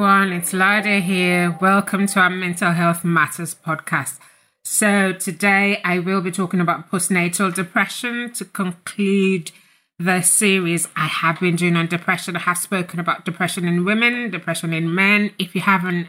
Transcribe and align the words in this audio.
Everyone, 0.00 0.32
it's 0.32 0.54
Lade 0.54 1.02
here. 1.02 1.58
Welcome 1.60 2.06
to 2.06 2.20
our 2.20 2.30
Mental 2.30 2.72
Health 2.72 3.04
Matters 3.04 3.54
podcast. 3.54 4.18
So, 4.64 5.12
today 5.12 5.78
I 5.84 5.98
will 5.98 6.22
be 6.22 6.30
talking 6.30 6.58
about 6.58 6.90
postnatal 6.90 7.54
depression 7.54 8.32
to 8.32 8.46
conclude 8.46 9.52
the 9.98 10.22
series 10.22 10.88
I 10.96 11.06
have 11.06 11.38
been 11.40 11.54
doing 11.54 11.76
on 11.76 11.86
depression. 11.86 12.34
I 12.34 12.38
have 12.38 12.56
spoken 12.56 12.98
about 12.98 13.26
depression 13.26 13.68
in 13.68 13.84
women, 13.84 14.30
depression 14.30 14.72
in 14.72 14.94
men. 14.94 15.32
If 15.38 15.54
you 15.54 15.60
haven't 15.60 16.08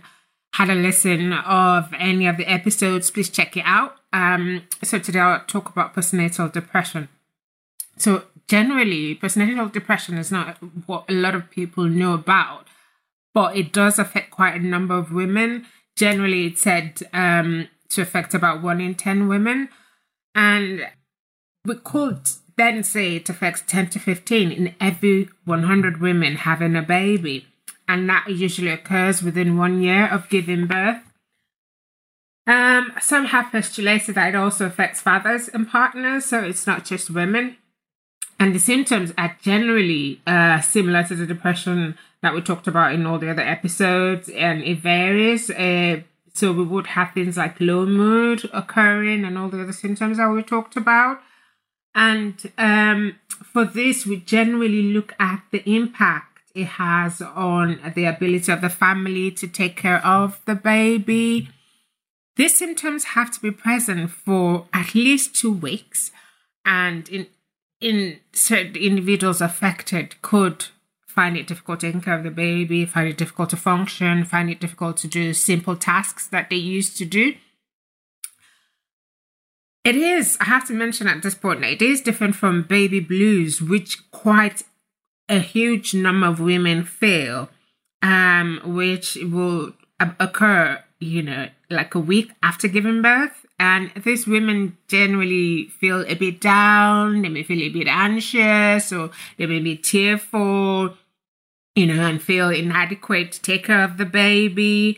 had 0.53 0.69
a 0.69 0.75
listen 0.75 1.33
of 1.33 1.93
any 1.99 2.27
of 2.27 2.37
the 2.37 2.49
episodes, 2.49 3.11
please 3.11 3.29
check 3.29 3.57
it 3.57 3.65
out. 3.65 3.97
Um, 4.13 4.63
so, 4.81 4.99
today 4.99 5.19
I'll 5.19 5.43
talk 5.43 5.67
about 5.67 5.93
postnatal 5.93 6.49
depression. 6.49 7.09
So, 7.97 8.23
generally, 8.47 9.17
postnatal 9.17 9.69
depression 9.69 10.17
is 10.17 10.31
not 10.31 10.59
what 10.85 11.03
a 11.09 11.13
lot 11.13 11.35
of 11.35 11.49
people 11.49 11.83
know 11.83 12.13
about 12.13 12.69
but 13.33 13.55
it 13.55 13.71
does 13.71 13.99
affect 13.99 14.31
quite 14.31 14.55
a 14.55 14.65
number 14.65 14.95
of 14.95 15.11
women. 15.11 15.65
Generally, 15.95 16.47
it's 16.47 16.61
said 16.61 16.99
um, 17.13 17.67
to 17.89 18.01
affect 18.01 18.33
about 18.33 18.61
one 18.61 18.81
in 18.81 18.95
10 18.95 19.27
women. 19.27 19.69
And 20.35 20.87
we 21.65 21.75
could 21.75 22.29
then 22.57 22.83
say 22.83 23.15
it 23.15 23.29
affects 23.29 23.63
10 23.67 23.89
to 23.91 23.99
15 23.99 24.51
in 24.51 24.75
every 24.79 25.29
100 25.45 26.01
women 26.01 26.35
having 26.35 26.75
a 26.75 26.81
baby. 26.81 27.47
And 27.87 28.09
that 28.09 28.29
usually 28.29 28.71
occurs 28.71 29.21
within 29.21 29.57
one 29.57 29.81
year 29.81 30.07
of 30.07 30.29
giving 30.29 30.67
birth. 30.67 31.01
Um, 32.47 32.93
some 32.99 33.25
have 33.25 33.51
postulated 33.51 34.15
that 34.15 34.29
it 34.29 34.35
also 34.35 34.65
affects 34.65 35.01
fathers 35.01 35.47
and 35.47 35.69
partners, 35.69 36.25
so 36.25 36.39
it's 36.39 36.65
not 36.65 36.85
just 36.85 37.09
women. 37.09 37.57
And 38.41 38.55
the 38.55 38.59
symptoms 38.59 39.13
are 39.19 39.37
generally 39.43 40.19
uh, 40.25 40.61
similar 40.61 41.03
to 41.03 41.13
the 41.13 41.27
depression 41.27 41.95
that 42.23 42.33
we 42.33 42.41
talked 42.41 42.65
about 42.65 42.91
in 42.91 43.05
all 43.05 43.19
the 43.19 43.29
other 43.29 43.43
episodes, 43.43 44.29
and 44.29 44.63
it 44.63 44.79
varies. 44.79 45.51
Uh, 45.51 46.01
so 46.33 46.51
we 46.51 46.63
would 46.63 46.87
have 46.87 47.11
things 47.11 47.37
like 47.37 47.61
low 47.61 47.85
mood 47.85 48.49
occurring 48.51 49.25
and 49.25 49.37
all 49.37 49.49
the 49.49 49.61
other 49.61 49.71
symptoms 49.71 50.17
that 50.17 50.27
we 50.31 50.41
talked 50.41 50.75
about. 50.75 51.19
And 51.93 52.51
um, 52.57 53.19
for 53.53 53.63
this, 53.63 54.07
we 54.07 54.17
generally 54.17 54.91
look 54.91 55.13
at 55.19 55.43
the 55.51 55.61
impact 55.71 56.39
it 56.55 56.65
has 56.65 57.21
on 57.21 57.79
the 57.93 58.05
ability 58.05 58.51
of 58.51 58.61
the 58.61 58.69
family 58.69 59.29
to 59.29 59.47
take 59.47 59.77
care 59.77 60.03
of 60.03 60.41
the 60.45 60.55
baby. 60.55 61.49
These 62.37 62.57
symptoms 62.57 63.03
have 63.03 63.29
to 63.33 63.39
be 63.39 63.51
present 63.51 64.09
for 64.09 64.65
at 64.73 64.95
least 64.95 65.35
two 65.35 65.53
weeks, 65.53 66.09
and 66.65 67.07
in 67.07 67.27
in 67.81 68.19
certain 68.31 68.75
individuals 68.75 69.41
affected 69.41 70.21
could 70.21 70.65
find 71.07 71.35
it 71.35 71.47
difficult 71.47 71.81
to 71.81 71.91
take 71.91 72.03
care 72.03 72.17
of 72.17 72.23
the 72.23 72.31
baby, 72.31 72.85
find 72.85 73.09
it 73.09 73.17
difficult 73.17 73.49
to 73.49 73.57
function, 73.57 74.23
find 74.23 74.49
it 74.49 74.61
difficult 74.61 74.95
to 74.97 75.07
do 75.07 75.33
simple 75.33 75.75
tasks 75.75 76.27
that 76.27 76.49
they 76.49 76.55
used 76.55 76.97
to 76.97 77.05
do. 77.05 77.33
It 79.83 79.95
is, 79.95 80.37
I 80.39 80.45
have 80.45 80.67
to 80.67 80.73
mention 80.73 81.07
at 81.07 81.23
this 81.23 81.35
point, 81.35 81.63
it 81.63 81.81
is 81.81 82.01
different 82.01 82.35
from 82.35 82.63
baby 82.63 82.99
blues, 82.99 83.61
which 83.61 84.09
quite 84.11 84.63
a 85.27 85.39
huge 85.39 85.93
number 85.93 86.27
of 86.27 86.39
women 86.39 86.83
feel, 86.83 87.49
um, 88.01 88.61
which 88.63 89.17
will 89.21 89.73
occur, 89.99 90.83
you 90.99 91.23
know, 91.23 91.49
like 91.69 91.95
a 91.95 91.99
week 91.99 92.31
after 92.43 92.67
giving 92.67 93.01
birth. 93.01 93.45
And 93.61 93.91
these 94.03 94.25
women 94.25 94.75
generally 94.87 95.67
feel 95.67 96.03
a 96.07 96.15
bit 96.15 96.41
down, 96.41 97.21
they 97.21 97.29
may 97.29 97.43
feel 97.43 97.61
a 97.61 97.69
bit 97.69 97.87
anxious, 97.87 98.91
or 98.91 99.11
they 99.37 99.45
may 99.45 99.59
be 99.59 99.77
tearful, 99.77 100.97
you 101.75 101.85
know, 101.85 102.03
and 102.03 102.19
feel 102.19 102.49
inadequate 102.49 103.33
to 103.33 103.41
take 103.43 103.65
care 103.65 103.83
of 103.83 103.97
the 103.97 104.05
baby. 104.05 104.97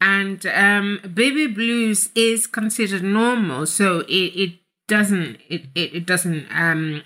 And 0.00 0.46
um, 0.46 1.00
baby 1.12 1.48
blues 1.48 2.10
is 2.14 2.46
considered 2.46 3.02
normal, 3.02 3.66
so 3.66 4.02
it, 4.02 4.30
it 4.44 4.52
doesn't 4.86 5.38
it, 5.48 5.62
it, 5.74 5.94
it 5.96 6.06
doesn't 6.06 6.46
um, 6.54 7.02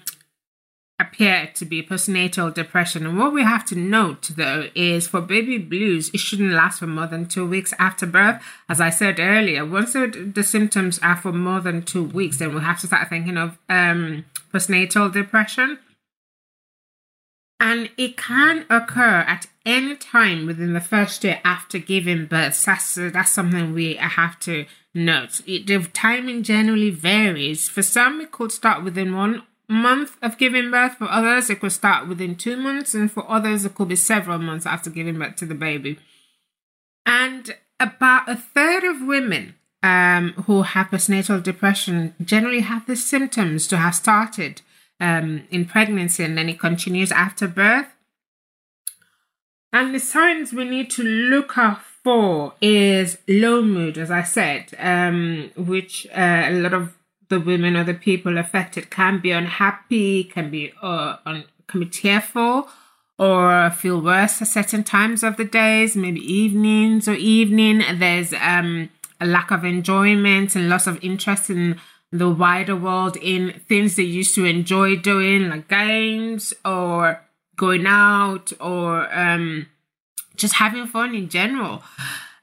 appear 1.02 1.50
to 1.54 1.64
be 1.64 1.82
postnatal 1.82 2.54
depression. 2.54 3.04
And 3.06 3.18
what 3.18 3.32
we 3.32 3.42
have 3.42 3.64
to 3.66 3.74
note 3.74 4.30
though 4.36 4.68
is 4.74 5.08
for 5.08 5.20
baby 5.20 5.58
blues, 5.58 6.10
it 6.14 6.20
shouldn't 6.20 6.52
last 6.52 6.78
for 6.78 6.86
more 6.86 7.06
than 7.06 7.26
two 7.26 7.46
weeks 7.46 7.74
after 7.78 8.06
birth. 8.06 8.42
As 8.68 8.80
I 8.80 8.90
said 8.90 9.20
earlier, 9.20 9.64
once 9.66 9.92
the, 9.92 10.06
the 10.06 10.42
symptoms 10.42 10.98
are 11.00 11.16
for 11.16 11.32
more 11.32 11.60
than 11.60 11.82
two 11.82 12.04
weeks, 12.04 12.38
then 12.38 12.54
we 12.54 12.60
have 12.60 12.80
to 12.80 12.86
start 12.86 13.08
thinking 13.08 13.36
of 13.36 13.58
um, 13.68 14.24
postnatal 14.52 15.12
depression 15.12 15.78
and 17.62 17.90
it 17.96 18.16
can 18.16 18.66
occur 18.68 19.20
at 19.20 19.46
any 19.64 19.94
time 19.94 20.46
within 20.46 20.72
the 20.72 20.80
first 20.80 21.22
year 21.22 21.40
after 21.44 21.78
giving 21.78 22.26
birth. 22.26 22.64
That's, 22.64 22.96
that's 22.96 23.30
something 23.30 23.72
we 23.72 23.94
have 23.94 24.40
to 24.40 24.66
note. 24.92 25.40
It, 25.46 25.68
the 25.68 25.78
timing 25.92 26.42
generally 26.42 26.90
varies. 26.90 27.68
For 27.68 27.82
some, 27.82 28.20
it 28.20 28.32
could 28.32 28.50
start 28.50 28.82
within 28.82 29.14
one 29.14 29.44
month 29.72 30.16
of 30.22 30.38
giving 30.38 30.70
birth. 30.70 30.96
For 30.96 31.10
others, 31.10 31.50
it 31.50 31.60
could 31.60 31.72
start 31.72 32.06
within 32.06 32.36
two 32.36 32.56
months. 32.56 32.94
And 32.94 33.10
for 33.10 33.28
others, 33.28 33.64
it 33.64 33.74
could 33.74 33.88
be 33.88 33.96
several 33.96 34.38
months 34.38 34.66
after 34.66 34.90
giving 34.90 35.18
birth 35.18 35.36
to 35.36 35.46
the 35.46 35.54
baby. 35.54 35.98
And 37.06 37.56
about 37.80 38.28
a 38.28 38.36
third 38.36 38.84
of 38.84 39.02
women 39.02 39.54
um, 39.82 40.32
who 40.46 40.62
have 40.62 40.88
postnatal 40.88 41.42
depression 41.42 42.14
generally 42.22 42.60
have 42.60 42.86
the 42.86 42.94
symptoms 42.94 43.66
to 43.68 43.76
have 43.78 43.94
started 43.94 44.62
um, 45.00 45.42
in 45.50 45.64
pregnancy 45.64 46.22
and 46.22 46.38
then 46.38 46.48
it 46.48 46.60
continues 46.60 47.10
after 47.10 47.48
birth. 47.48 47.88
And 49.72 49.94
the 49.94 49.98
signs 49.98 50.52
we 50.52 50.64
need 50.64 50.90
to 50.90 51.02
look 51.02 51.56
out 51.56 51.80
for 52.04 52.52
is 52.60 53.18
low 53.26 53.62
mood, 53.62 53.96
as 53.96 54.10
I 54.10 54.22
said, 54.22 54.74
um, 54.78 55.50
which 55.56 56.06
uh, 56.14 56.44
a 56.46 56.52
lot 56.60 56.74
of 56.74 56.94
the 57.32 57.40
women 57.40 57.76
or 57.76 57.84
the 57.84 57.94
people 57.94 58.36
affected 58.36 58.90
can 58.90 59.18
be 59.18 59.30
unhappy, 59.30 60.24
can 60.24 60.50
be 60.50 60.72
uh, 60.82 61.16
un- 61.24 61.44
can 61.66 61.80
be 61.80 61.86
tearful, 61.86 62.68
or 63.18 63.70
feel 63.70 64.00
worse 64.00 64.42
at 64.42 64.48
certain 64.48 64.84
times 64.84 65.22
of 65.22 65.36
the 65.38 65.44
days, 65.44 65.96
maybe 65.96 66.20
evenings 66.20 67.08
or 67.08 67.14
evening. 67.14 67.82
There's 67.98 68.32
um, 68.34 68.90
a 69.20 69.26
lack 69.26 69.50
of 69.50 69.64
enjoyment 69.64 70.54
and 70.54 70.68
loss 70.68 70.86
of 70.86 71.02
interest 71.02 71.48
in 71.48 71.80
the 72.10 72.28
wider 72.28 72.76
world 72.76 73.16
in 73.16 73.60
things 73.68 73.96
they 73.96 74.02
used 74.02 74.34
to 74.34 74.44
enjoy 74.44 74.96
doing, 74.96 75.48
like 75.48 75.68
games 75.68 76.52
or 76.64 77.22
going 77.56 77.86
out 77.86 78.52
or 78.60 79.08
um, 79.18 79.66
just 80.36 80.54
having 80.54 80.86
fun 80.86 81.14
in 81.14 81.28
general. 81.30 81.82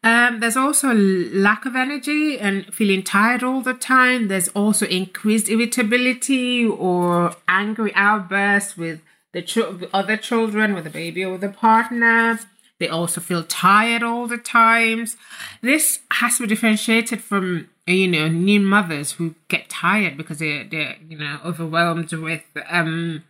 Um, 0.02 0.40
there's 0.40 0.56
also 0.56 0.94
lack 0.94 1.66
of 1.66 1.76
energy 1.76 2.40
and 2.40 2.74
feeling 2.74 3.04
tired 3.04 3.44
all 3.44 3.62
the 3.62 3.74
time. 3.74 4.30
There's 4.30 4.48
also 4.50 4.86
increased 4.86 5.50
irritability 5.50 6.66
or 6.66 7.36
angry 7.50 7.94
outbursts 7.96 8.78
with 8.78 9.02
the 9.34 9.42
ch- 9.42 9.58
other 9.94 10.16
children, 10.16 10.74
with 10.74 10.86
the 10.86 10.90
baby 10.90 11.26
or 11.26 11.38
the 11.38 11.50
partner. 11.50 12.40
They 12.80 12.88
also 12.88 13.20
feel 13.20 13.44
tired 13.44 14.02
all 14.02 14.26
the 14.26 14.38
times. 14.38 15.18
This 15.62 16.00
has 16.12 16.38
to 16.38 16.44
be 16.44 16.48
differentiated 16.48 17.22
from 17.22 17.68
you 17.86 18.08
know 18.08 18.28
new 18.28 18.60
mothers 18.60 19.14
who 19.14 19.36
get 19.48 19.70
tired 19.70 20.16
because 20.16 20.40
they're 20.40 20.64
they're 20.64 20.96
you 21.08 21.18
know 21.18 21.40
overwhelmed 21.44 22.12
with 22.14 22.44
um 22.70 23.24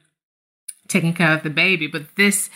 taking 0.87 1.13
care 1.13 1.33
of 1.33 1.43
the 1.43 1.49
baby 1.49 1.87
but 1.87 2.15
this 2.17 2.49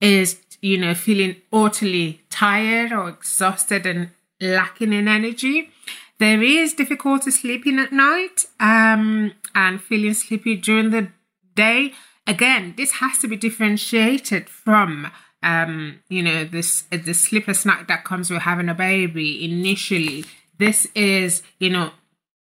is 0.00 0.40
you 0.62 0.78
know 0.78 0.94
feeling 0.94 1.36
utterly 1.52 2.22
tired 2.30 2.92
or 2.92 3.08
exhausted 3.10 3.84
and 3.86 4.10
lacking 4.40 4.92
in 4.92 5.08
energy. 5.08 5.70
There 6.18 6.42
is 6.42 6.72
difficulty 6.72 7.30
sleeping 7.30 7.78
at 7.78 7.92
night 7.92 8.46
um 8.60 9.32
and 9.54 9.80
feeling 9.82 10.14
sleepy 10.14 10.56
during 10.56 10.90
the 10.90 11.08
day. 11.54 11.92
Again 12.26 12.74
this 12.76 12.92
has 12.92 13.18
to 13.18 13.28
be 13.28 13.36
differentiated 13.36 14.48
from 14.48 15.10
um 15.42 16.00
you 16.08 16.22
know 16.22 16.44
this 16.44 16.84
the 16.90 17.12
sleepless 17.12 17.66
night 17.66 17.88
that 17.88 18.04
comes 18.04 18.30
with 18.30 18.42
having 18.42 18.70
a 18.70 18.74
baby. 18.74 19.44
Initially 19.44 20.24
this 20.62 20.86
is, 20.94 21.42
you 21.58 21.70
know, 21.70 21.90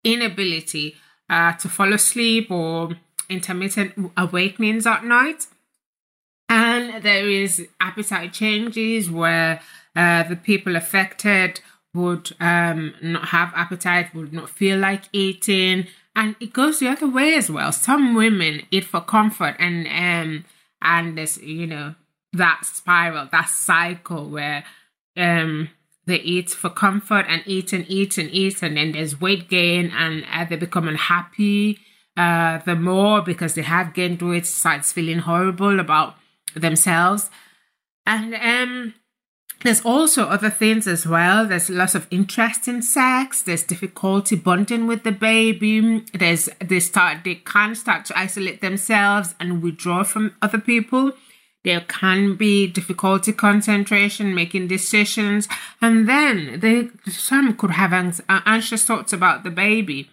inability 0.04 0.94
uh, 1.28 1.52
to 1.54 1.68
fall 1.68 1.92
asleep 1.92 2.50
or 2.50 2.90
intermittent 3.28 4.12
awakenings 4.16 4.86
at 4.86 5.04
night. 5.04 5.46
And 6.48 7.02
there 7.02 7.28
is 7.28 7.66
appetite 7.80 8.32
changes 8.32 9.10
where 9.10 9.60
Uh, 9.96 10.24
the 10.28 10.34
people 10.34 10.74
affected 10.74 11.60
would 11.92 12.32
um, 12.40 12.94
not 13.00 13.26
have 13.28 13.52
appetite, 13.54 14.12
would 14.12 14.32
not 14.32 14.50
feel 14.50 14.76
like 14.76 15.04
eating, 15.12 15.86
and 16.16 16.34
it 16.40 16.52
goes 16.52 16.80
the 16.80 16.88
other 16.88 17.06
way 17.06 17.36
as 17.36 17.48
well. 17.48 17.70
Some 17.70 18.12
women 18.16 18.62
eat 18.72 18.84
for 18.84 19.00
comfort, 19.00 19.54
and 19.60 19.86
um, 19.86 20.44
and 20.80 21.16
there's 21.16 21.38
you 21.38 21.68
know 21.68 21.94
that 22.32 22.64
spiral, 22.64 23.28
that 23.30 23.48
cycle 23.48 24.28
where 24.28 24.64
um 25.16 25.68
they 26.06 26.18
eat 26.34 26.50
for 26.50 26.70
comfort 26.70 27.24
and 27.28 27.42
eat 27.46 27.72
and 27.72 27.86
eat 27.88 28.18
and 28.18 28.30
eat, 28.32 28.60
and 28.60 28.76
then 28.76 28.90
there's 28.90 29.20
weight 29.20 29.48
gain, 29.48 29.92
and 29.94 30.24
uh, 30.34 30.44
they 30.44 30.56
become 30.56 30.88
unhappy. 30.88 31.78
Uh, 32.16 32.58
the 32.66 32.74
more 32.74 33.22
because 33.22 33.54
they 33.54 33.62
have 33.62 33.94
gained 33.94 34.20
weight, 34.22 34.46
starts 34.46 34.92
feeling 34.92 35.20
horrible 35.20 35.78
about 35.78 36.16
themselves, 36.54 37.30
and 38.06 38.34
um 38.34 38.94
there's 39.64 39.80
also 39.80 40.24
other 40.24 40.50
things 40.50 40.86
as 40.86 41.06
well. 41.06 41.46
There's 41.46 41.70
lots 41.70 41.94
of 41.94 42.06
interest 42.10 42.68
in 42.68 42.82
sex. 42.82 43.40
There's 43.40 43.62
difficulty 43.62 44.36
bonding 44.36 44.86
with 44.86 45.04
the 45.04 45.12
baby. 45.12 46.04
There's 46.12 46.50
they 46.60 46.80
start 46.80 47.24
they 47.24 47.36
can 47.36 47.74
start 47.74 48.04
to 48.06 48.18
isolate 48.18 48.60
themselves 48.60 49.34
and 49.40 49.62
withdraw 49.62 50.04
from 50.04 50.34
other 50.42 50.58
people. 50.58 51.12
There 51.64 51.80
can 51.80 52.36
be 52.36 52.66
difficulty 52.66 53.32
concentration, 53.32 54.34
making 54.34 54.68
decisions, 54.68 55.48
and 55.80 56.06
then 56.06 56.60
they 56.60 56.90
some 57.10 57.56
could 57.56 57.70
have 57.70 57.94
anxious 58.28 58.84
thoughts 58.84 59.14
about 59.14 59.44
the 59.44 59.50
baby. 59.50 60.10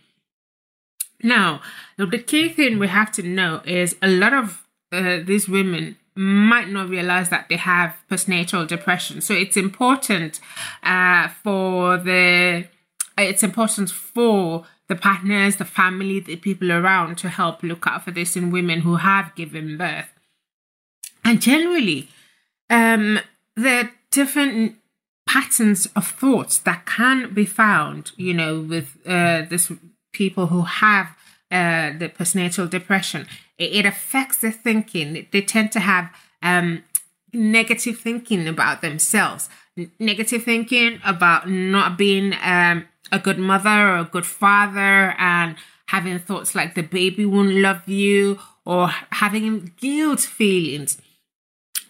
Now, 1.22 1.62
the 1.98 2.18
key 2.20 2.48
thing 2.48 2.80
we 2.80 2.88
have 2.88 3.12
to 3.14 3.22
know 3.22 3.62
is 3.66 3.98
a 4.02 4.08
lot 4.08 4.34
of 4.34 4.64
uh, 4.94 5.20
these 5.26 5.50
women 5.50 5.98
might 6.16 6.69
not 6.69 6.90
realize 6.90 7.30
that 7.30 7.48
they 7.50 7.58
have 7.58 7.96
postnatal 8.10 8.68
depression. 8.68 9.22
So 9.22 9.34
it's 9.34 9.58
important 9.58 10.40
uh, 10.84 11.30
for 11.44 11.98
the 11.98 12.66
it's 13.18 13.44
important 13.44 13.92
for 13.92 14.66
the 14.88 14.96
partners, 14.96 15.58
the 15.58 15.66
family, 15.66 16.19
the 16.19 16.36
people 16.36 16.72
around 16.72 17.18
to 17.19 17.30
help 17.30 17.63
look 17.63 17.86
out 17.88 18.04
for 18.04 18.12
this 18.12 18.36
in 18.36 18.52
women 18.52 18.81
who 18.81 18.96
have 18.96 19.34
given 19.36 19.78
birth. 19.78 20.10
And 21.24 21.42
generally, 21.42 22.10
um, 22.69 23.19
there 23.56 23.86
are 23.86 23.92
different 24.12 24.78
patterns 25.28 25.88
of 25.96 26.08
thoughts 26.08 26.58
that 26.60 26.86
can 26.86 27.34
be 27.34 27.46
found, 27.46 28.12
you 28.18 28.34
know, 28.34 28.60
with 28.60 28.98
uh, 29.06 29.44
this 29.50 29.72
people 30.12 30.48
who 30.48 30.63
have 30.63 31.16
uh, 31.51 31.92
the 31.98 32.09
postnatal 32.09 32.69
depression. 32.69 33.27
It, 33.57 33.74
it, 33.74 33.86
affects 33.86 34.38
their 34.38 34.51
thinking. 34.51 35.27
They 35.31 35.42
tend 35.42 35.71
to 35.74 35.80
have 35.80 36.09
um, 36.42 36.83
negative 37.33 38.00
thinking 38.00 38.48
about 38.48 38.81
themselves, 38.81 39.50
N- 39.77 39.92
negative 40.00 40.44
thinking 40.44 41.00
about 41.06 41.50
not 41.50 41.98
being 41.98 42.33
um, 42.42 42.88
a 43.12 43.19
good 43.19 43.38
mother 43.38 43.69
or 43.69 43.98
a 43.98 44.06
good 44.06 44.25
father, 44.25 45.13
and 45.18 45.56
having 45.88 46.19
thoughts 46.19 46.56
like 46.56 46.75
the 46.75 46.83
baby 46.83 47.25
won't 47.25 47.56
love 47.56 47.88
you, 47.88 48.39
or 48.65 48.88
having 49.12 49.74
guilt 49.77 50.21
feelings 50.21 50.98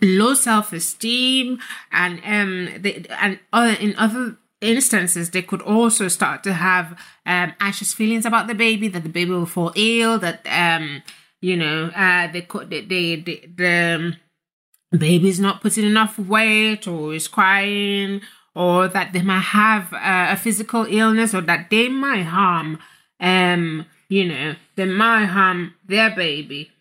low 0.01 0.33
self-esteem 0.33 1.59
and 1.91 2.19
um 2.25 2.83
and 3.19 3.39
other 3.53 3.73
in 3.73 3.95
other 3.97 4.37
instances, 4.61 5.31
they 5.31 5.41
could 5.41 5.61
also 5.61 6.07
start 6.07 6.43
to 6.43 6.53
have 6.53 6.97
um, 7.25 7.53
anxious 7.59 7.93
feelings 7.93 8.25
about 8.25 8.47
the 8.47 8.55
baby, 8.55 8.87
that 8.87 9.03
the 9.03 9.09
baby 9.09 9.31
will 9.31 9.45
fall 9.45 9.73
ill, 9.75 10.19
that 10.19 10.45
um, 10.47 11.03
you 11.41 11.57
know, 11.57 11.87
uh, 11.95 12.31
they 12.31 12.41
could 12.41 12.69
they, 12.69 12.81
they, 12.81 13.15
they 13.15 13.49
the 13.55 13.95
um, 13.95 14.15
baby's 14.97 15.39
not 15.39 15.61
putting 15.61 15.85
enough 15.85 16.17
weight, 16.19 16.87
or 16.87 17.13
is 17.13 17.27
crying, 17.27 18.21
or 18.55 18.87
that 18.87 19.11
they 19.13 19.21
might 19.21 19.39
have 19.39 19.91
uh, 19.93 20.27
a 20.31 20.37
physical 20.37 20.85
illness, 20.87 21.33
or 21.33 21.41
that 21.41 21.69
they 21.69 21.89
might 21.89 22.23
harm, 22.23 22.79
um, 23.19 23.85
you 24.09 24.27
know, 24.27 24.55
they 24.75 24.85
might 24.85 25.25
harm 25.25 25.73
their 25.85 26.15
baby. 26.15 26.71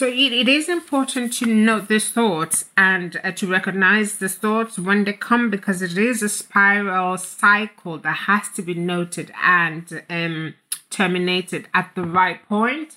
So 0.00 0.06
it, 0.06 0.32
it 0.32 0.48
is 0.48 0.70
important 0.70 1.34
to 1.34 1.44
note 1.44 1.88
these 1.88 2.08
thoughts 2.08 2.64
and 2.74 3.20
uh, 3.22 3.32
to 3.32 3.46
recognize 3.46 4.16
the 4.16 4.30
thoughts 4.30 4.78
when 4.78 5.04
they 5.04 5.12
come 5.12 5.50
because 5.50 5.82
it 5.82 5.98
is 5.98 6.22
a 6.22 6.30
spiral 6.30 7.18
cycle 7.18 7.98
that 7.98 8.24
has 8.26 8.48
to 8.54 8.62
be 8.62 8.72
noted 8.72 9.30
and 9.44 10.02
um, 10.08 10.54
terminated 10.88 11.68
at 11.74 11.94
the 11.94 12.04
right 12.04 12.42
point. 12.48 12.96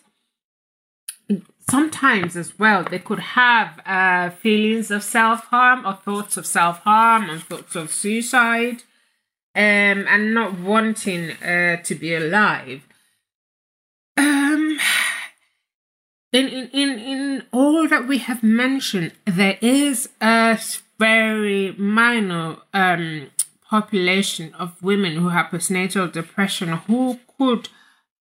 Sometimes 1.69 2.37
as 2.37 2.57
well, 2.57 2.85
they 2.85 2.99
could 2.99 3.19
have 3.19 3.81
uh, 3.85 4.29
feelings 4.29 4.89
of 4.89 5.03
self 5.03 5.41
harm 5.47 5.85
or 5.85 5.95
thoughts 5.95 6.37
of 6.37 6.45
self 6.45 6.79
harm 6.83 7.29
and 7.29 7.43
thoughts 7.43 7.75
of 7.75 7.91
suicide 7.91 8.83
um, 9.55 10.07
and 10.07 10.33
not 10.33 10.57
wanting 10.57 11.31
uh, 11.31 11.81
to 11.83 11.95
be 11.95 12.15
alive. 12.15 12.87
Um, 14.15 14.79
in, 16.33 16.47
in, 16.47 16.69
in, 16.73 16.99
in 16.99 17.43
all 17.51 17.87
that 17.87 18.07
we 18.07 18.17
have 18.17 18.41
mentioned, 18.41 19.13
there 19.25 19.57
is 19.61 20.09
a 20.19 20.59
very 20.99 21.73
minor 21.73 22.57
um, 22.73 23.29
population 23.69 24.53
of 24.55 24.81
women 24.81 25.17
who 25.17 25.29
have 25.29 25.47
postnatal 25.47 26.11
depression 26.11 26.69
who 26.69 27.19
could 27.37 27.69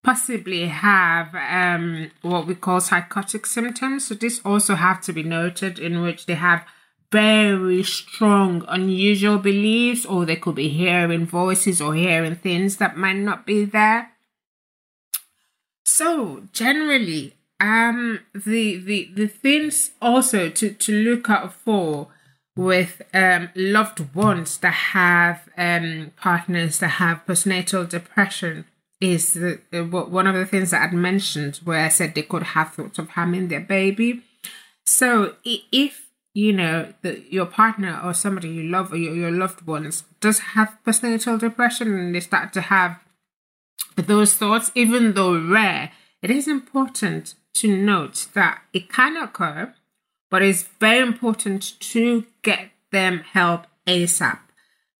possibly 0.05 0.67
have 0.67 1.35
um, 1.35 2.11
what 2.21 2.47
we 2.47 2.55
call 2.55 2.81
psychotic 2.81 3.47
symptoms. 3.47 4.07
So 4.07 4.15
this 4.15 4.41
also 4.45 4.75
have 4.75 5.01
to 5.03 5.13
be 5.13 5.23
noted 5.23 5.79
in 5.79 6.03
which 6.03 6.27
they 6.27 6.35
have 6.35 6.67
very 7.11 7.83
strong, 7.83 8.65
unusual 8.69 9.39
beliefs, 9.39 10.05
or 10.05 10.25
they 10.25 10.37
could 10.37 10.57
be 10.57 10.69
hearing 10.69 11.27
voices 11.27 11.81
or 11.81 11.95
hearing 11.95 12.37
things 12.37 12.77
that 12.79 12.97
might 12.97 13.19
not 13.19 13.47
be 13.47 13.65
there. 13.65 14.11
So 15.85 16.45
generally, 16.53 17.37
um 17.63 18.21
the 18.35 18.77
the 18.77 19.11
the 19.15 19.29
things 19.29 19.93
also 20.03 20.51
to 20.51 20.73
to 20.73 20.93
look 20.93 21.31
out 21.31 21.55
for 21.55 22.09
with 22.57 23.01
um 23.15 23.49
loved 23.55 24.15
ones 24.15 24.59
that 24.59 24.75
have 24.93 25.49
um 25.57 26.11
partners 26.17 26.81
that 26.81 26.89
have 26.89 27.25
postnatal 27.25 27.89
depression 27.89 28.65
is 29.01 29.33
the, 29.33 29.59
one 29.83 30.29
of 30.29 30.35
the 30.35 30.47
things 30.47 30.71
that 30.71 30.83
I'd 30.83 30.93
mentioned 30.93 31.57
where 31.65 31.85
I 31.85 31.89
said 31.89 32.15
they 32.15 32.23
could 32.23 32.45
have 32.45 32.73
thoughts 32.73 33.01
of 33.01 33.11
harming 33.11 33.49
their 33.49 33.61
baby. 33.61 34.23
So 34.87 35.35
if 35.45 36.09
you 36.35 36.53
know 36.53 36.93
that 37.03 37.33
your 37.33 37.47
partner 37.47 38.01
or 38.05 38.15
somebody 38.15 38.49
you 38.49 38.63
love 38.63 38.93
or 38.93 38.97
your, 38.97 39.15
your 39.15 39.33
loved 39.33 39.67
ones 39.67 40.05
does 40.21 40.39
have 40.55 40.79
postnatal 40.87 41.39
depression 41.41 41.93
and 41.99 42.15
they 42.15 42.21
start 42.21 42.53
to 42.53 42.61
have 42.61 43.01
those 43.97 44.35
thoughts, 44.35 44.71
even 44.77 45.15
though 45.15 45.37
rare, 45.37 45.91
it 46.23 46.31
is 46.31 46.47
important 46.47 47.35
to 47.55 47.77
note 47.77 48.29
that 48.35 48.63
it 48.73 48.89
can 48.91 49.17
occur, 49.17 49.75
but 50.31 50.43
it's 50.43 50.65
very 50.81 51.01
important 51.01 51.79
to 51.81 52.25
get 52.43 52.71
them 52.91 53.21
help 53.21 53.67
ASAP. 53.87 54.39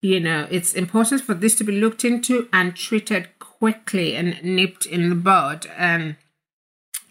You 0.01 0.19
know, 0.19 0.47
it's 0.51 0.73
important 0.73 1.21
for 1.21 1.33
this 1.33 1.55
to 1.55 1.63
be 1.63 1.79
looked 1.79 2.03
into 2.03 2.49
and 2.51 2.75
treated 2.75 3.29
quickly 3.39 4.15
and 4.15 4.43
nipped 4.43 4.85
in 4.85 5.09
the 5.09 5.15
bud, 5.15 5.67
and 5.77 6.17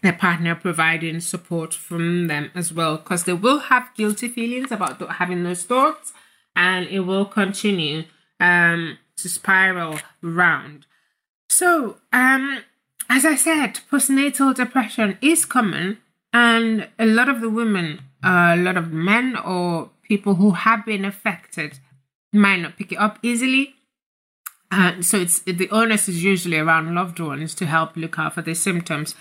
the 0.03 0.13
partner 0.13 0.53
providing 0.53 1.19
support 1.21 1.73
from 1.73 2.27
them 2.27 2.51
as 2.53 2.71
well, 2.71 2.97
because 2.97 3.23
they 3.23 3.33
will 3.33 3.59
have 3.59 3.95
guilty 3.95 4.27
feelings 4.27 4.71
about 4.71 5.01
having 5.13 5.43
those 5.43 5.63
thoughts, 5.63 6.13
and 6.55 6.87
it 6.87 6.99
will 7.01 7.25
continue 7.25 8.03
um, 8.39 8.99
to 9.17 9.27
spiral 9.27 9.99
round. 10.21 10.85
So, 11.49 11.97
um, 12.11 12.63
as 13.13 13.25
I 13.25 13.35
said, 13.35 13.79
postnatal 13.91 14.55
depression 14.55 15.19
is 15.21 15.45
common, 15.45 15.99
and 16.33 16.87
a 16.97 17.05
lot 17.05 17.29
of 17.29 17.41
the 17.41 17.49
women, 17.49 18.01
uh, 18.23 18.55
a 18.55 18.57
lot 18.57 18.75
of 18.75 18.91
men 18.91 19.35
or 19.35 19.91
people 20.01 20.33
who 20.33 20.51
have 20.51 20.83
been 20.83 21.05
affected 21.05 21.77
might 22.31 22.61
not 22.61 22.75
pick 22.75 22.91
it 22.91 22.95
up 22.95 23.19
easily. 23.21 23.75
So 25.01 25.17
it's 25.17 25.41
the 25.41 25.69
onus 25.69 26.09
is 26.09 26.23
usually 26.23 26.57
around 26.57 26.95
loved 26.95 27.19
ones 27.19 27.53
to 27.55 27.67
help 27.67 27.95
look 27.95 28.17
out 28.17 28.33
for 28.33 28.41
the 28.41 28.55
symptoms 28.55 29.13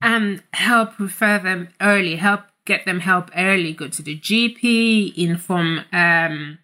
and 0.00 0.44
help 0.52 1.00
refer 1.00 1.40
them 1.40 1.70
early, 1.80 2.14
help 2.14 2.42
get 2.64 2.86
them 2.86 3.00
help 3.00 3.32
early. 3.36 3.72
Go 3.72 3.88
to 3.88 4.02
the 4.02 4.16
GP, 4.16 5.16
inform 5.16 5.80
um, 5.92 6.58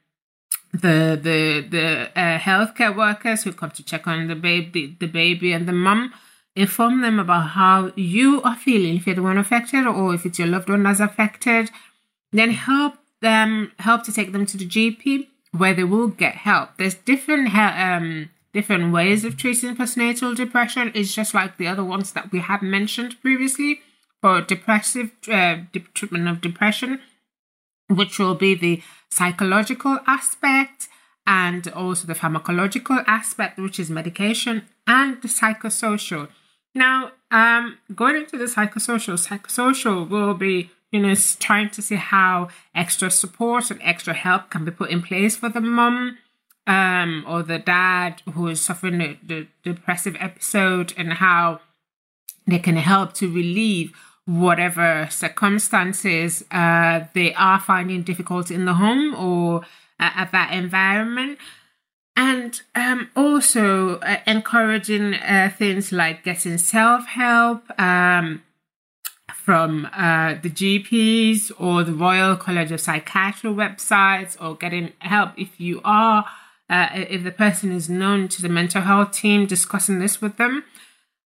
the 0.73 1.19
the 1.21 1.67
the 1.69 2.11
uh, 2.15 2.39
healthcare 2.39 2.95
workers 2.95 3.43
who 3.43 3.53
come 3.53 3.73
to 3.73 3.83
check 3.83 4.07
on 4.07 4.29
the 4.29 4.37
baby, 4.37 4.97
the 5.01 5.09
baby 5.09 5.53
and 5.53 5.67
the 5.67 5.73
mum 5.73 6.13
inform 6.57 7.01
them 7.01 7.19
about 7.19 7.51
how 7.51 7.93
you 7.97 8.43
are 8.43 8.57
feeling. 8.57 8.97
If 8.97 9.07
you're 9.07 9.17
the 9.17 9.23
one 9.23 9.39
affected 9.39 9.87
or 9.87 10.15
if 10.15 10.25
it's 10.25 10.39
your 10.39 10.49
loved 10.49 10.69
one 10.69 10.83
that's 10.83 11.01
affected 11.01 11.71
then 12.33 12.51
help 12.51 12.95
them 13.21 13.73
help 13.79 14.03
to 14.05 14.13
take 14.13 14.33
them 14.33 14.45
to 14.45 14.57
the 14.57 14.67
gp 14.67 15.29
where 15.53 15.73
they 15.73 15.85
will 15.85 16.09
get 16.09 16.35
help. 16.35 16.71
There's 16.77 16.95
different 16.95 17.55
um 17.55 18.31
different 18.53 18.93
ways 18.93 19.25
of 19.25 19.37
treating 19.37 19.75
postnatal 19.77 20.37
depression. 20.37 20.93
It's 20.95 21.15
just 21.15 21.35
like 21.35 21.57
the 21.57 21.67
other 21.67 21.85
ones 21.85 22.13
that 22.13 22.31
we 22.31 22.39
have 22.41 22.63
mentioned 22.63 23.21
previously 23.21 23.81
for 24.21 24.41
depressive 24.41 25.11
uh, 25.29 25.57
treatment 25.95 26.29
of 26.29 26.41
depression 26.41 27.01
which 27.89 28.19
will 28.19 28.35
be 28.35 28.55
the 28.55 28.83
psychological 29.11 29.99
aspect 30.07 30.89
and 31.27 31.69
also 31.69 32.07
the 32.07 32.15
pharmacological 32.15 33.03
aspect, 33.07 33.59
which 33.59 33.79
is 33.79 33.91
medication, 33.91 34.63
and 34.87 35.21
the 35.23 35.29
psychosocial. 35.29 36.29
Now, 36.75 37.13
um, 37.31 37.79
going 37.95 38.17
into 38.17 38.37
the 38.37 38.45
psychosocial, 38.45 39.15
psychosocial 39.15 40.09
will 40.09 40.35
be, 40.35 40.71
you 40.91 41.01
know, 41.01 41.15
trying 41.39 41.71
to 41.71 41.83
see 41.83 41.97
how 41.97 42.49
extra 42.75 43.11
support 43.11 43.71
and 43.71 43.81
extra 43.83 44.15
help 44.15 44.51
can 44.51 44.65
be 44.65 44.71
put 44.71 44.91
in 44.91 45.03
place 45.03 45.37
for 45.37 45.49
the 45.49 45.61
mom 45.61 46.19
um, 46.67 47.25
or 47.29 47.43
the 47.43 47.59
dad 47.59 48.23
who 48.33 48.49
is 48.49 48.61
suffering 48.61 48.99
the, 48.99 49.17
the 49.23 49.47
depressive 49.63 50.17
episode 50.19 50.95
and 50.97 51.15
how 51.15 51.61
they 52.47 52.59
can 52.59 52.77
help 52.77 53.15
to 53.15 53.33
relieve 53.33 53.93
whatever 54.27 55.07
circumstances 55.11 56.45
uh, 56.51 57.05
they 57.13 57.35
are 57.35 57.61
finding 57.61 58.03
difficult 58.03 58.51
in 58.51 58.65
the 58.65 58.75
home 58.75 59.15
or 59.15 59.61
uh, 60.01 60.11
at 60.15 60.33
that 60.33 60.53
environment. 60.53 61.39
And 62.17 62.61
um, 62.75 63.11
also 63.17 63.99
uh, 63.99 64.19
encouraging 64.27 65.15
uh, 65.15 65.51
things 65.57 65.91
like 65.91 66.23
getting 66.23 66.59
self 66.59 67.07
help 67.07 67.65
um, 67.79 68.43
from 69.33 69.87
uh, 69.93 70.35
the 70.41 70.49
GPs 70.49 71.51
or 71.59 71.83
the 71.83 71.93
Royal 71.93 72.37
College 72.37 72.71
of 72.71 72.81
Psychiatry 72.81 73.51
websites, 73.51 74.41
or 74.41 74.55
getting 74.55 74.93
help 75.01 75.33
if 75.37 75.61
you 75.61 75.81
are, 75.85 76.25
uh, 76.71 76.89
if 76.93 77.25
the 77.25 77.33
person 77.33 77.73
is 77.73 77.91
known 77.91 78.29
to 78.29 78.43
the 78.43 78.49
mental 78.49 78.83
health 78.83 79.13
team, 79.13 79.47
discussing 79.47 79.99
this 79.99 80.23
with 80.23 80.37
them. 80.37 80.65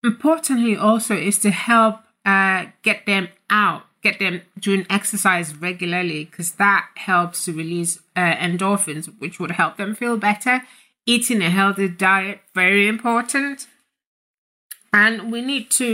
Importantly, 0.03 0.75
also, 0.75 1.15
is 1.15 1.39
to 1.39 1.51
help 1.51 2.01
uh, 2.25 2.65
get 2.83 3.05
them 3.05 3.29
out, 3.49 3.84
get 4.07 4.19
them 4.19 4.41
doing 4.67 4.85
exercise 4.89 5.49
regularly, 5.67 6.21
because 6.25 6.51
that 6.65 6.83
helps 7.09 7.37
to 7.45 7.51
release 7.63 7.93
uh, 8.15 8.35
endorphins, 8.47 9.05
which 9.21 9.39
would 9.39 9.53
help 9.61 9.73
them 9.77 9.95
feel 10.01 10.17
better. 10.29 10.55
Eating 11.13 11.41
a 11.41 11.49
healthy 11.59 11.89
diet, 11.89 12.39
very 12.53 12.87
important. 12.95 13.67
And 14.91 15.31
we 15.33 15.41
need 15.41 15.65
to, 15.81 15.89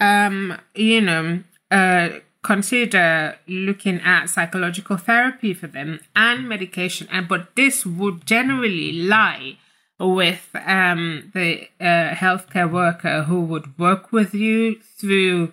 um, 0.00 0.58
you 0.74 1.00
know, 1.00 1.26
uh, 1.70 2.08
consider 2.42 3.38
looking 3.46 3.98
at 4.00 4.26
psychological 4.34 4.96
therapy 4.96 5.52
for 5.54 5.68
them 5.68 6.00
and 6.14 6.48
medication. 6.48 7.06
And 7.10 7.28
but 7.28 7.42
this 7.54 7.86
would 7.86 8.26
generally 8.26 8.92
lie 8.92 9.58
with 10.00 10.44
um, 10.66 11.30
the 11.34 11.68
uh, 11.80 12.14
healthcare 12.22 12.70
worker 12.70 13.16
who 13.28 13.40
would 13.42 13.78
work 13.78 14.10
with 14.10 14.34
you 14.34 14.80
through 14.98 15.52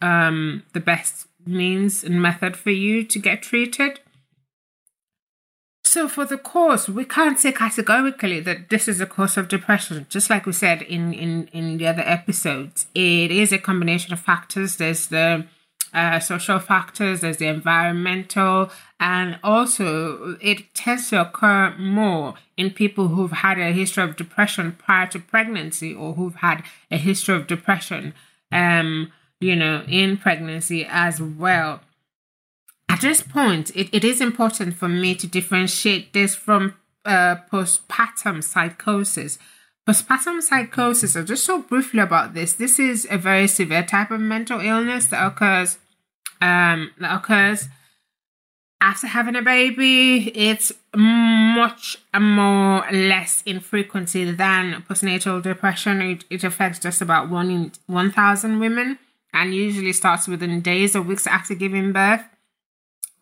um, 0.00 0.62
the 0.72 0.80
best 0.80 1.26
means 1.46 2.04
and 2.04 2.20
method 2.20 2.56
for 2.56 2.70
you 2.70 3.04
to 3.04 3.18
get 3.18 3.42
treated. 3.42 4.00
So, 5.84 6.06
for 6.06 6.26
the 6.26 6.36
cause, 6.36 6.86
we 6.88 7.06
can't 7.06 7.38
say 7.38 7.50
categorically 7.50 8.40
that 8.40 8.68
this 8.68 8.88
is 8.88 9.00
a 9.00 9.06
cause 9.06 9.38
of 9.38 9.48
depression. 9.48 10.06
Just 10.10 10.28
like 10.28 10.44
we 10.44 10.52
said 10.52 10.82
in, 10.82 11.14
in, 11.14 11.48
in 11.52 11.78
the 11.78 11.86
other 11.86 12.02
episodes, 12.04 12.86
it 12.94 13.30
is 13.30 13.52
a 13.52 13.58
combination 13.58 14.12
of 14.12 14.20
factors. 14.20 14.76
There's 14.76 15.06
the 15.06 15.46
uh, 15.94 16.20
social 16.20 16.58
factors, 16.58 17.20
there's 17.20 17.38
the 17.38 17.46
environmental, 17.46 18.70
and 19.00 19.38
also 19.42 20.36
it 20.40 20.74
tends 20.74 21.08
to 21.10 21.22
occur 21.22 21.74
more 21.78 22.34
in 22.56 22.70
people 22.70 23.08
who've 23.08 23.32
had 23.32 23.58
a 23.58 23.72
history 23.72 24.04
of 24.04 24.16
depression 24.16 24.72
prior 24.72 25.06
to 25.06 25.18
pregnancy 25.18 25.94
or 25.94 26.14
who've 26.14 26.36
had 26.36 26.62
a 26.90 26.98
history 26.98 27.34
of 27.34 27.46
depression, 27.46 28.12
um, 28.52 29.10
you 29.40 29.56
know, 29.56 29.84
in 29.88 30.16
pregnancy 30.16 30.86
as 30.88 31.20
well. 31.20 31.80
At 32.88 33.02
this 33.02 33.22
point, 33.22 33.70
it, 33.76 33.88
it 33.92 34.04
is 34.04 34.20
important 34.20 34.74
for 34.74 34.88
me 34.88 35.14
to 35.14 35.26
differentiate 35.26 36.12
this 36.12 36.34
from 36.34 36.74
uh, 37.04 37.36
postpartum 37.50 38.42
psychosis. 38.42 39.38
Postpartum 39.86 40.42
psychosis, 40.42 41.16
I'll 41.16 41.24
just 41.24 41.46
talk 41.46 41.68
briefly 41.68 42.00
about 42.00 42.34
this. 42.34 42.54
This 42.54 42.78
is 42.78 43.06
a 43.10 43.18
very 43.18 43.46
severe 43.46 43.84
type 43.84 44.10
of 44.10 44.20
mental 44.20 44.60
illness 44.60 45.06
that 45.06 45.26
occurs 45.26 45.78
um, 46.40 46.92
that 46.98 47.14
occurs 47.14 47.68
after 48.80 49.06
having 49.08 49.36
a 49.36 49.42
baby. 49.42 50.30
It's 50.36 50.72
much 50.94 51.98
more 52.18 52.84
less 52.90 53.42
in 53.44 53.60
frequency 53.60 54.30
than 54.30 54.84
postnatal 54.88 55.42
depression. 55.42 56.00
It, 56.00 56.24
it 56.30 56.44
affects 56.44 56.78
just 56.78 57.00
about 57.00 57.28
one 57.28 57.50
in 57.50 57.72
1,000 57.86 58.58
women 58.58 58.98
and 59.32 59.54
usually 59.54 59.92
starts 59.92 60.28
within 60.28 60.60
days 60.60 60.96
or 60.96 61.02
weeks 61.02 61.26
after 61.26 61.54
giving 61.54 61.92
birth. 61.92 62.22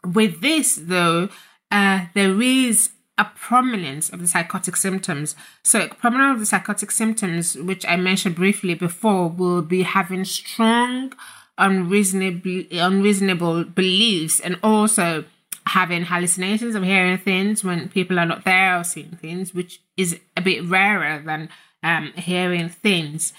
With 0.05 0.41
this, 0.41 0.77
though, 0.77 1.29
uh, 1.71 2.07
there 2.15 2.41
is 2.41 2.91
a 3.19 3.25
prominence 3.25 4.11
of 4.11 4.21
the 4.21 4.29
psychotic 4.29 4.77
symptoms. 4.77 5.35
So, 5.63 5.89
prominence 5.89 6.35
of 6.35 6.41
the 6.41 6.47
psychotic 6.47 6.91
symptoms, 6.91 7.57
which 7.57 7.85
I 7.87 7.97
mentioned 7.97 8.35
briefly 8.35 8.75
before, 8.75 9.29
will 9.29 9.63
be 9.63 9.83
having 9.83 10.25
strong, 10.25 11.13
unreasonable, 11.59 12.65
unreasonable 12.71 13.65
beliefs, 13.65 14.41
and 14.41 14.59
also 14.63 15.25
having 15.67 16.05
hallucinations 16.05 16.75
of 16.75 16.85
hearing 16.85 17.19
things 17.19 17.65
when 17.65 17.89
people 17.89 18.19
are 18.19 18.27
not 18.27 18.45
there 18.45 18.79
or 18.79 18.85
seeing 18.85 19.17
things, 19.21 19.53
which 19.53 19.81
is 19.97 20.21
a 20.37 20.41
bit 20.41 20.65
rarer 20.65 21.21
than 21.25 21.49
um, 21.83 22.13
hearing 22.17 22.69
things. 22.69 23.33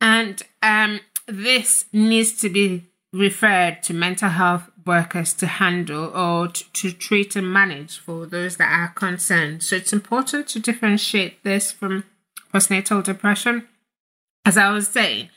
And 0.00 0.40
um, 0.62 1.00
this 1.26 1.86
needs 1.92 2.32
to 2.40 2.48
be 2.48 2.84
referred 3.12 3.82
to 3.82 3.94
mental 3.94 4.28
health 4.28 4.70
workers 4.84 5.32
to 5.34 5.46
handle 5.46 6.06
or 6.16 6.48
to, 6.48 6.72
to, 6.72 6.92
treat 6.92 7.34
and 7.34 7.52
manage 7.52 7.98
for 7.98 8.26
those 8.26 8.56
that 8.56 8.70
are 8.70 8.92
concerned. 8.94 9.62
So 9.62 9.76
it's 9.76 9.92
important 9.92 10.48
to 10.48 10.60
differentiate 10.60 11.42
this 11.42 11.72
from 11.72 12.04
postnatal 12.52 13.02
depression. 13.02 13.66
As 14.44 14.56
I 14.56 14.70
was 14.70 14.88
saying, 14.88 15.30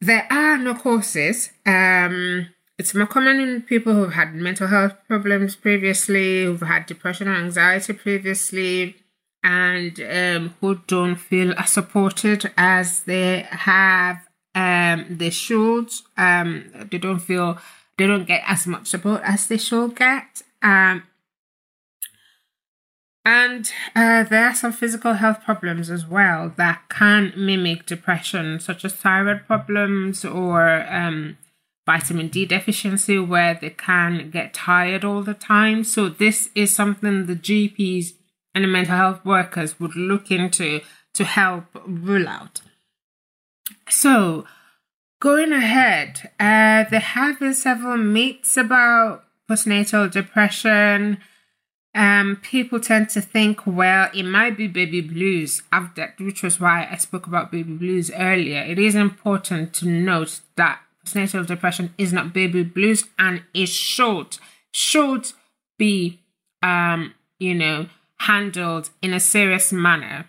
there 0.00 0.26
are 0.30 0.58
no 0.58 0.74
causes. 0.74 1.50
Um, 1.64 2.48
it's 2.76 2.94
more 2.94 3.06
common 3.06 3.40
in 3.40 3.62
people 3.62 3.94
who've 3.94 4.12
had 4.12 4.34
mental 4.34 4.66
health 4.66 4.96
problems 5.08 5.56
previously, 5.56 6.44
who've 6.44 6.60
had 6.60 6.86
depression 6.86 7.28
or 7.28 7.36
anxiety 7.36 7.94
previously, 7.94 8.96
and 9.42 10.00
um, 10.00 10.54
who 10.60 10.80
don't 10.86 11.16
feel 11.16 11.54
as 11.56 11.70
supported 11.70 12.52
as 12.56 13.00
they 13.04 13.46
have 13.50 14.26
um, 14.54 15.06
they 15.10 15.30
should. 15.30 15.90
Um, 16.16 16.86
they 16.90 16.98
don't 16.98 17.20
feel 17.20 17.58
they 17.96 18.06
don't 18.06 18.26
get 18.26 18.42
as 18.46 18.66
much 18.66 18.88
support 18.88 19.22
as 19.24 19.46
they 19.46 19.56
should 19.58 19.96
get. 19.96 20.42
Um, 20.62 21.04
and 23.24 23.70
uh, 23.96 24.24
there 24.24 24.46
are 24.46 24.54
some 24.54 24.72
physical 24.72 25.14
health 25.14 25.42
problems 25.44 25.90
as 25.90 26.06
well 26.06 26.52
that 26.56 26.82
can 26.90 27.32
mimic 27.36 27.86
depression, 27.86 28.60
such 28.60 28.84
as 28.84 28.92
thyroid 28.94 29.46
problems 29.46 30.24
or 30.24 30.86
um, 30.92 31.38
vitamin 31.86 32.28
D 32.28 32.44
deficiency, 32.44 33.18
where 33.18 33.54
they 33.54 33.70
can 33.70 34.30
get 34.30 34.52
tired 34.52 35.04
all 35.04 35.22
the 35.22 35.34
time. 35.34 35.84
So, 35.84 36.10
this 36.10 36.50
is 36.54 36.74
something 36.74 37.24
the 37.24 37.34
GPs 37.34 38.12
and 38.54 38.64
the 38.64 38.68
mental 38.68 38.96
health 38.96 39.24
workers 39.24 39.80
would 39.80 39.96
look 39.96 40.30
into 40.30 40.82
to 41.14 41.24
help 41.24 41.64
rule 41.86 42.28
out. 42.28 42.60
So, 43.88 44.44
going 45.20 45.52
ahead, 45.52 46.30
uh, 46.40 46.84
there 46.90 47.00
have 47.00 47.40
been 47.40 47.54
several 47.54 47.96
myths 47.96 48.56
about 48.56 49.24
postnatal 49.48 50.10
depression. 50.10 51.18
Um, 51.94 52.40
people 52.42 52.80
tend 52.80 53.10
to 53.10 53.20
think, 53.20 53.66
well, 53.66 54.10
it 54.14 54.24
might 54.24 54.56
be 54.56 54.66
baby 54.66 55.00
blues, 55.00 55.62
after, 55.70 56.14
which 56.18 56.42
was 56.42 56.58
why 56.58 56.88
I 56.90 56.96
spoke 56.96 57.26
about 57.26 57.52
baby 57.52 57.74
blues 57.74 58.10
earlier. 58.10 58.62
It 58.62 58.78
is 58.78 58.94
important 58.94 59.74
to 59.74 59.88
note 59.88 60.40
that 60.56 60.80
postnatal 61.04 61.46
depression 61.46 61.94
is 61.98 62.12
not 62.12 62.32
baby 62.32 62.64
blues 62.64 63.04
and 63.18 63.42
it 63.52 63.68
should, 63.68 64.38
should 64.72 65.32
be, 65.78 66.20
um, 66.62 67.14
you 67.38 67.54
know, 67.54 67.86
handled 68.20 68.90
in 69.02 69.12
a 69.12 69.20
serious 69.20 69.72
manner 69.72 70.26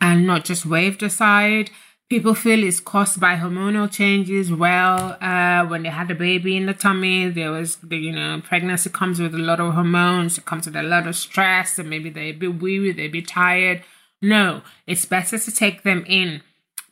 and 0.00 0.26
not 0.26 0.44
just 0.44 0.64
waved 0.64 1.02
aside 1.02 1.70
people 2.10 2.34
feel 2.34 2.64
it's 2.64 2.80
caused 2.80 3.20
by 3.20 3.36
hormonal 3.36 3.90
changes. 3.90 4.52
Well, 4.52 5.16
uh, 5.20 5.64
when 5.66 5.84
they 5.84 5.88
had 5.90 6.10
a 6.10 6.14
baby 6.14 6.56
in 6.56 6.66
the 6.66 6.74
tummy, 6.74 7.28
there 7.28 7.52
was, 7.52 7.76
the, 7.76 7.96
you 7.96 8.12
know, 8.12 8.42
pregnancy 8.44 8.90
comes 8.90 9.20
with 9.20 9.34
a 9.34 9.38
lot 9.38 9.60
of 9.60 9.74
hormones. 9.74 10.36
It 10.36 10.44
comes 10.44 10.66
with 10.66 10.74
a 10.74 10.82
lot 10.82 11.06
of 11.06 11.14
stress, 11.14 11.78
and 11.78 11.88
maybe 11.88 12.10
they're 12.10 12.24
a 12.24 12.32
bit 12.32 12.60
weary, 12.60 12.92
they're 12.92 13.06
a 13.06 13.08
bit 13.08 13.28
tired. 13.28 13.84
No, 14.20 14.62
it's 14.86 15.06
better 15.06 15.38
to 15.38 15.50
take 15.52 15.84
them 15.84 16.04
in 16.06 16.42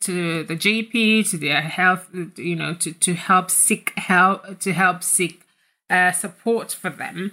to 0.01 0.45
the 0.45 0.55
GP, 0.55 1.29
to 1.31 1.37
their 1.37 1.63
health, 1.63 2.09
you 2.37 2.55
know, 2.55 2.75
to, 2.75 2.93
to 2.93 3.15
help 3.15 3.51
seek 3.51 3.93
help, 3.99 4.61
to 4.61 4.73
help 4.73 5.03
seek 5.03 5.43
uh, 5.91 6.13
support 6.13 6.71
for 6.71 6.91
them. 6.91 7.33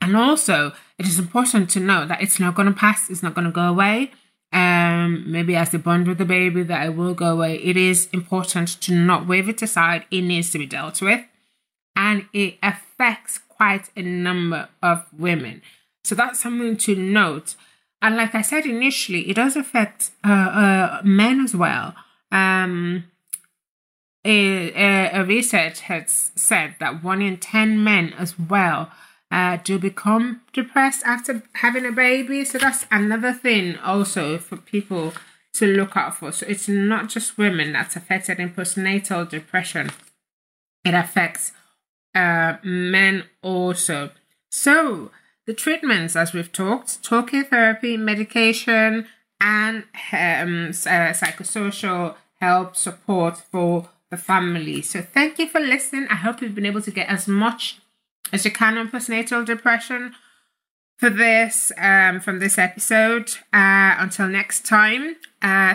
And 0.00 0.16
also, 0.16 0.72
it 0.98 1.06
is 1.06 1.18
important 1.18 1.68
to 1.70 1.80
know 1.80 2.06
that 2.06 2.22
it's 2.22 2.38
not 2.38 2.54
going 2.54 2.68
to 2.68 2.74
pass, 2.74 3.10
it's 3.10 3.24
not 3.24 3.34
going 3.34 3.46
to 3.46 3.50
go 3.50 3.62
away 3.62 4.12
um, 4.52 5.30
maybe 5.30 5.56
as 5.56 5.70
they 5.70 5.78
bond 5.78 6.06
with 6.06 6.18
the 6.18 6.24
baby, 6.24 6.62
that 6.62 6.86
it 6.86 6.96
will 6.96 7.14
go 7.14 7.32
away. 7.32 7.56
It 7.56 7.76
is 7.76 8.08
important 8.12 8.80
to 8.82 8.94
not 8.94 9.26
wave 9.26 9.48
it 9.48 9.62
aside. 9.62 10.04
It 10.10 10.22
needs 10.22 10.50
to 10.50 10.58
be 10.58 10.66
dealt 10.66 11.02
with. 11.02 11.24
And 11.94 12.26
it 12.32 12.58
affects 12.62 13.38
quite 13.48 13.90
a 13.96 14.02
number 14.02 14.68
of 14.82 15.06
women. 15.12 15.62
So 16.04 16.14
that's 16.14 16.40
something 16.40 16.76
to 16.76 16.94
note. 16.94 17.56
And 18.00 18.16
like 18.16 18.34
I 18.34 18.42
said 18.42 18.66
initially, 18.66 19.28
it 19.28 19.34
does 19.34 19.56
affect 19.56 20.10
uh, 20.24 20.30
uh, 20.30 21.00
men 21.02 21.40
as 21.40 21.56
well. 21.56 21.94
Um, 22.30 23.04
a, 24.24 25.10
a, 25.12 25.24
research 25.24 25.80
has 25.82 26.32
said 26.34 26.74
that 26.80 27.02
one 27.02 27.22
in 27.22 27.36
10 27.36 27.82
men 27.82 28.12
as 28.18 28.38
well 28.38 28.90
uh, 29.30 29.58
do 29.62 29.78
become 29.78 30.42
depressed 30.52 31.02
after 31.04 31.42
having 31.54 31.84
a 31.84 31.92
baby. 31.92 32.44
So 32.44 32.58
that's 32.58 32.86
another 32.90 33.32
thing 33.32 33.76
also 33.78 34.38
for 34.38 34.56
people 34.56 35.12
to 35.54 35.66
look 35.66 35.96
out 35.96 36.16
for. 36.16 36.32
So 36.32 36.46
it's 36.48 36.68
not 36.68 37.08
just 37.08 37.38
women 37.38 37.72
that's 37.72 37.96
affected 37.96 38.38
in 38.38 38.50
postnatal 38.50 39.28
depression, 39.28 39.90
it 40.84 40.94
affects 40.94 41.52
uh, 42.14 42.56
men 42.62 43.24
also. 43.42 44.10
So 44.50 45.10
the 45.46 45.54
treatments, 45.54 46.16
as 46.16 46.32
we've 46.32 46.52
talked, 46.52 47.02
talking 47.02 47.44
therapy, 47.44 47.96
medication, 47.96 49.06
and 49.40 49.84
um, 50.12 50.68
uh, 50.70 51.12
psychosocial 51.12 52.14
help 52.40 52.76
support 52.76 53.38
for 53.38 53.88
the 54.10 54.16
family. 54.16 54.82
So 54.82 55.02
thank 55.02 55.38
you 55.38 55.48
for 55.48 55.60
listening. 55.60 56.06
I 56.08 56.16
hope 56.16 56.40
you've 56.40 56.54
been 56.54 56.66
able 56.66 56.82
to 56.82 56.90
get 56.90 57.08
as 57.08 57.26
much 57.26 57.80
as 58.32 58.44
you 58.44 58.50
can 58.50 58.78
on 58.78 58.88
postnatal 58.88 59.44
depression 59.44 60.14
for 60.98 61.10
this 61.10 61.72
um, 61.78 62.20
from 62.20 62.38
this 62.38 62.58
episode. 62.58 63.30
Uh, 63.52 63.94
until 63.98 64.28
next 64.28 64.64
time, 64.66 65.16
uh, 65.42 65.74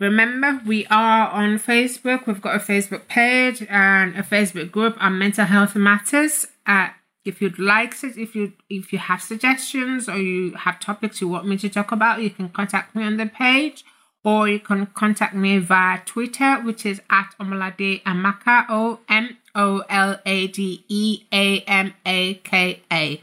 remember 0.00 0.60
we 0.66 0.86
are 0.86 1.28
on 1.28 1.58
Facebook. 1.58 2.26
We've 2.26 2.40
got 2.40 2.56
a 2.56 2.58
Facebook 2.58 3.08
page 3.08 3.66
and 3.68 4.16
a 4.16 4.22
Facebook 4.22 4.70
group 4.70 4.96
on 5.00 5.18
mental 5.18 5.44
health 5.44 5.74
matters. 5.76 6.46
Uh, 6.66 6.88
if 7.24 7.42
you'd 7.42 7.58
like 7.58 7.94
if 8.02 8.34
you 8.34 8.52
if 8.70 8.92
you 8.92 8.98
have 8.98 9.22
suggestions 9.22 10.08
or 10.08 10.18
you 10.18 10.54
have 10.54 10.80
topics 10.80 11.20
you 11.20 11.28
want 11.28 11.46
me 11.46 11.56
to 11.58 11.68
talk 11.68 11.92
about, 11.92 12.22
you 12.22 12.30
can 12.30 12.48
contact 12.48 12.94
me 12.94 13.04
on 13.04 13.16
the 13.16 13.26
page 13.26 13.84
or 14.24 14.48
you 14.48 14.58
can 14.58 14.86
contact 14.86 15.34
me 15.34 15.58
via 15.58 16.00
Twitter, 16.04 16.56
which 16.56 16.84
is 16.86 17.00
at 17.10 17.30
Omolade 17.40 18.02
Amaka 18.02 18.66
O 18.68 19.00
M 19.08 19.36
O 19.58 19.82
L 19.90 20.18
A 20.24 20.46
D 20.46 20.84
E 20.88 21.24
A 21.32 21.60
M 21.62 21.92
A 22.06 22.34
K 22.34 22.80
A. 22.90 23.20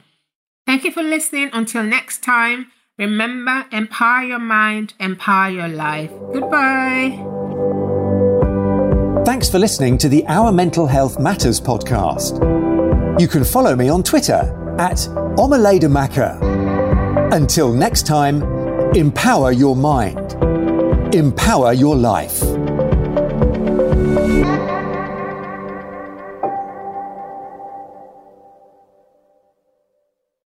Thank 0.67 0.83
you 0.83 0.91
for 0.91 1.01
listening. 1.01 1.49
Until 1.53 1.83
next 1.83 2.23
time, 2.23 2.71
remember 2.99 3.65
empower 3.71 4.23
your 4.23 4.39
mind, 4.39 4.93
empower 4.99 5.49
your 5.49 5.69
life. 5.69 6.11
Goodbye. 6.33 7.23
Thanks 9.25 9.49
for 9.49 9.57
listening 9.57 9.97
to 9.99 10.09
the 10.09 10.23
Our 10.27 10.51
Mental 10.51 10.85
Health 10.85 11.19
Matters 11.19 11.59
podcast. 11.59 12.39
You 13.19 13.27
can 13.27 13.43
follow 13.43 13.75
me 13.75 13.89
on 13.89 14.03
Twitter 14.03 14.75
at 14.77 14.97
Omoladeamaka. 15.37 17.33
Until 17.33 17.73
next 17.73 18.05
time, 18.05 18.43
empower 18.93 19.51
your 19.51 19.75
mind, 19.75 20.33
empower 21.15 21.73
your 21.73 21.95
life. 21.95 22.43